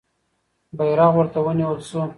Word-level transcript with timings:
بیرغ 0.77 1.13
ورته 1.17 1.39
ونیول 1.45 1.79
سو. 1.89 2.01